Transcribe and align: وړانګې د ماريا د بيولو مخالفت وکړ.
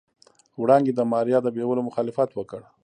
وړانګې 0.61 0.93
د 0.95 1.01
ماريا 1.11 1.39
د 1.43 1.47
بيولو 1.55 1.81
مخالفت 1.89 2.29
وکړ. 2.33 2.61